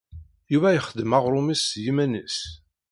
Yuba 0.51 0.69
ixeddem-d 0.77 1.17
aɣṛum-is 1.17 1.61
s 1.69 1.71
yiman-is. 1.83 2.37